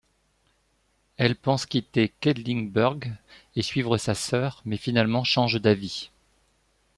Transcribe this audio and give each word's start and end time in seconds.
Elle 1.17 1.35
pense 1.35 1.67
quitter 1.67 2.09
Quedlinburg 2.09 3.01
et 3.55 3.61
suivre 3.61 3.99
sa 3.99 4.15
sœur, 4.15 4.63
mais 4.65 4.77
finalement 4.77 5.23
change 5.23 5.61
d'avis. 5.61 6.09